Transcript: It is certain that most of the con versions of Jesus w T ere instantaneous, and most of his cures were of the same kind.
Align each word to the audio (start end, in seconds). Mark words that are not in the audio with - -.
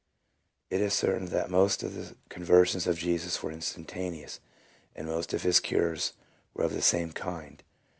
It 0.71 0.81
is 0.81 0.95
certain 0.95 1.27
that 1.27 1.51
most 1.51 1.83
of 1.83 1.93
the 1.93 2.15
con 2.29 2.43
versions 2.43 2.87
of 2.87 2.97
Jesus 2.97 3.35
w 3.35 3.51
T 3.51 3.51
ere 3.53 3.57
instantaneous, 3.57 4.39
and 4.95 5.05
most 5.05 5.31
of 5.31 5.43
his 5.43 5.59
cures 5.59 6.13
were 6.55 6.63
of 6.63 6.73
the 6.73 6.81
same 6.81 7.11
kind. 7.11 7.61